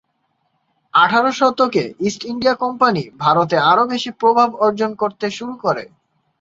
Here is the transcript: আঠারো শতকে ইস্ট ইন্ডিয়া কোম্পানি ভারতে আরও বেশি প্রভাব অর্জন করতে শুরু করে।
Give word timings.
আঠারো 0.93 1.31
শতকে 1.31 1.83
ইস্ট 2.07 2.21
ইন্ডিয়া 2.25 2.55
কোম্পানি 2.63 3.03
ভারতে 3.23 3.57
আরও 3.71 3.83
বেশি 3.93 4.09
প্রভাব 4.21 4.49
অর্জন 4.65 4.91
করতে 5.01 5.25
শুরু 5.37 5.53
করে। 5.63 5.83